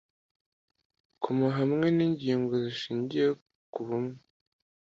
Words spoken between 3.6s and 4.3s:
kubumwe